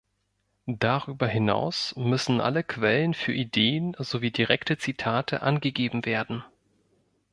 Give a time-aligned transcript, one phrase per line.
[0.65, 6.43] Darüber hinaus müssen alle Quellen für Ideen sowie direkte Zitate angegeben werden.